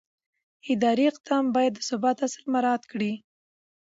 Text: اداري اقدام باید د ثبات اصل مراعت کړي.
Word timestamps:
اداري 0.73 1.05
اقدام 1.11 1.45
باید 1.55 1.73
د 1.75 1.79
ثبات 1.89 2.17
اصل 2.27 2.43
مراعت 2.53 2.83
کړي. 2.91 3.13